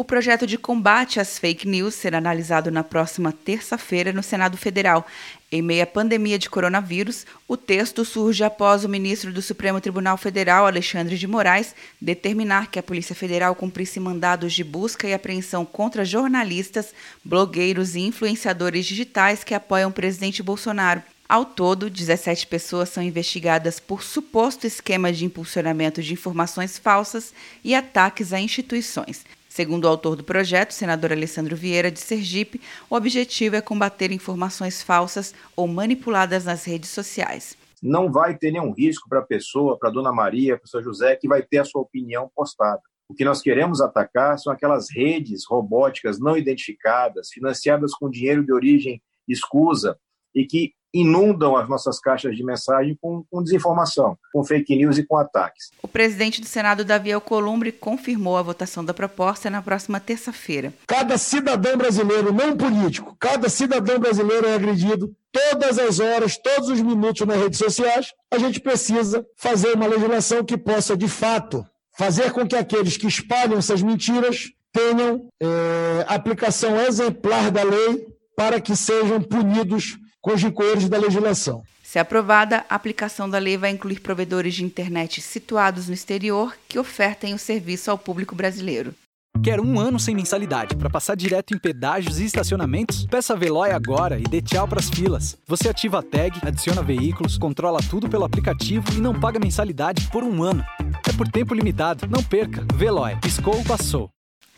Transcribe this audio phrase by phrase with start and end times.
[0.00, 5.04] O projeto de combate às fake news será analisado na próxima terça-feira no Senado Federal.
[5.50, 10.16] Em meio à pandemia de coronavírus, o texto surge após o ministro do Supremo Tribunal
[10.16, 15.64] Federal, Alexandre de Moraes, determinar que a Polícia Federal cumprisse mandados de busca e apreensão
[15.64, 16.94] contra jornalistas,
[17.24, 21.02] blogueiros e influenciadores digitais que apoiam o presidente Bolsonaro.
[21.28, 27.34] Ao todo, 17 pessoas são investigadas por suposto esquema de impulsionamento de informações falsas
[27.64, 29.26] e ataques a instituições.
[29.58, 34.84] Segundo o autor do projeto, senador Alessandro Vieira de Sergipe, o objetivo é combater informações
[34.84, 37.58] falsas ou manipuladas nas redes sociais.
[37.82, 40.80] Não vai ter nenhum risco para a pessoa, para a dona Maria, para o seu
[40.80, 42.80] José, que vai ter a sua opinião postada.
[43.08, 48.52] O que nós queremos atacar são aquelas redes robóticas não identificadas, financiadas com dinheiro de
[48.52, 49.98] origem escusa
[50.32, 55.04] e que inundam as nossas caixas de mensagem com, com, desinformação, com fake news e
[55.04, 55.70] com ataques.
[55.82, 60.72] O presidente do Senado, Davi Alcolumbre, confirmou a votação da proposta na próxima terça-feira.
[60.86, 66.80] Cada cidadão brasileiro, não político, cada cidadão brasileiro é agredido todas as horas, todos os
[66.80, 68.12] minutos nas redes sociais.
[68.30, 71.64] A gente precisa fazer uma legislação que possa, de fato,
[71.96, 78.60] fazer com que aqueles que espalham essas mentiras tenham é, aplicação exemplar da lei para
[78.60, 79.98] que sejam punidos
[80.34, 81.62] rigores da legislação.
[81.82, 86.78] Se aprovada, a aplicação da lei vai incluir provedores de internet situados no exterior que
[86.78, 88.94] ofertem o serviço ao público brasileiro.
[89.42, 93.06] Quer um ano sem mensalidade para passar direto em pedágios e estacionamentos?
[93.06, 95.36] Peça a Veloy agora e dê tchau para as filas.
[95.46, 100.24] Você ativa a tag, adiciona veículos, controla tudo pelo aplicativo e não paga mensalidade por
[100.24, 100.64] um ano.
[101.08, 102.06] É por tempo limitado.
[102.08, 102.66] Não perca.
[102.74, 103.16] Veloy.
[103.22, 104.10] Piscou, passou.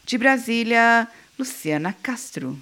[0.05, 1.07] De Brasília,
[1.39, 2.61] Luciana Castro.